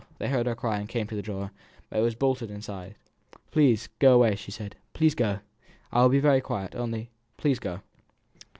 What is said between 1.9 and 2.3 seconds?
but it was